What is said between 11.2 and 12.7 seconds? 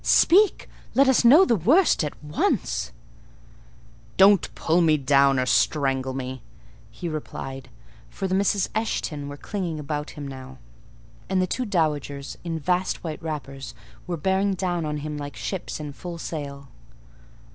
and the two dowagers, in